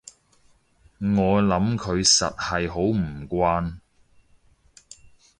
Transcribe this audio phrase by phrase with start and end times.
[0.97, 3.77] 我諗佢實係好唔慣